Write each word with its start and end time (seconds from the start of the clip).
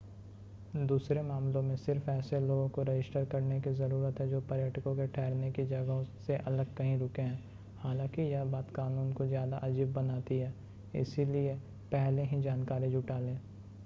दूसरे 0.73 1.21
मामलों 1.21 1.61
में 1.61 1.75
सिर्फ़ 1.75 2.09
ऐसे 2.09 2.39
लोगों 2.39 2.69
को 2.69 2.83
रजिस्टर 2.83 3.25
करने 3.25 3.59
की 3.61 3.73
ज़रुरत 3.73 4.19
है 4.19 4.29
जो 4.29 4.39
पर्यटकों 4.41 4.95
के 4.95 5.07
ठहरने 5.07 5.51
की 5.51 5.65
जगहों 5.65 6.03
से 6.27 6.37
अलग 6.37 6.73
कहीं 6.75 6.97
रुके 6.99 7.21
हैं 7.21 7.39
हालांकि 7.77 8.21
यह 8.21 8.43
बात 8.45 8.71
कानून 8.75 9.13
को 9.13 9.25
ज़्यादा 9.25 9.57
अजीब 9.57 9.93
बनाती 9.93 10.39
है 10.39 10.53
इसलिए 10.93 11.55
पहले 11.91 12.23
ही 12.23 12.41
जानकारी 12.41 12.91
जुटा 12.91 13.19
लें 13.19 13.39